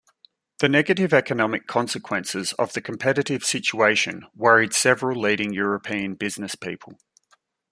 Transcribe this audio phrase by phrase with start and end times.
[0.57, 6.97] The negative economic consequences of the competitive situation worried several leading European businesspeople.